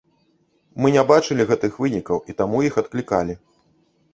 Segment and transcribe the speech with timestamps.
[0.83, 3.33] Мы не бачылі гэтых вынікаў і таму іх адклікалі.